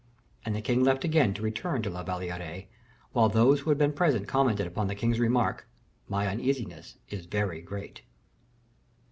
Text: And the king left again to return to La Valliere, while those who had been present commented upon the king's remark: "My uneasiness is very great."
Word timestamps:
And 0.43 0.55
the 0.55 0.63
king 0.63 0.83
left 0.83 1.05
again 1.05 1.31
to 1.35 1.43
return 1.43 1.83
to 1.83 1.89
La 1.91 2.01
Valliere, 2.01 2.65
while 3.11 3.29
those 3.29 3.59
who 3.59 3.69
had 3.69 3.77
been 3.77 3.93
present 3.93 4.27
commented 4.27 4.65
upon 4.65 4.87
the 4.87 4.95
king's 4.95 5.19
remark: 5.19 5.67
"My 6.07 6.25
uneasiness 6.25 6.97
is 7.09 7.27
very 7.27 7.61
great." 7.61 8.01